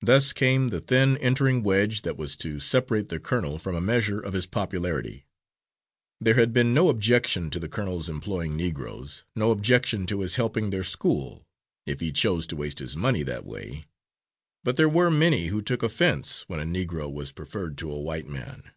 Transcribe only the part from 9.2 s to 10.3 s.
no objection to